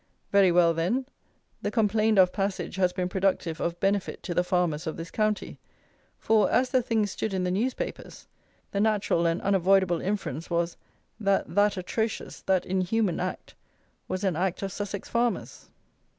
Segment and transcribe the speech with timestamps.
[0.31, 1.05] ]Very well, then,
[1.61, 5.59] the complained of passage has been productive of benefit to the farmers of this county;
[6.17, 8.25] for, as the thing stood in the newspapers,
[8.71, 10.75] the natural and unavoidable inference was,
[11.19, 13.53] that that atrocious, that inhuman act,
[14.07, 15.69] was an act of Sussex farmers."